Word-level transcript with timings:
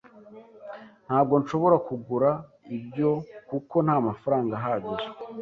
Ntabwo 1.05 1.33
nshobora 1.41 1.77
kugura 1.87 2.29
ibyo, 2.77 3.11
kuko 3.49 3.75
ntamafaranga 3.85 4.53
ahagije. 4.59 5.07